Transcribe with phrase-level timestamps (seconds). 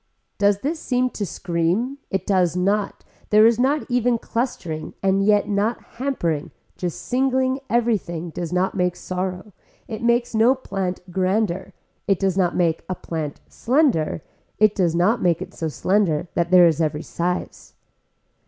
[0.39, 5.47] Does this seem to scream, it does not there is not even clustering and yet
[5.47, 6.49] not hampering
[6.81, 9.53] not singling everything does not make sorrow,
[9.87, 11.73] it makes no plant grander,
[12.07, 14.23] it does make a plant slender,
[14.57, 17.73] it does not make it so slender that there is every size.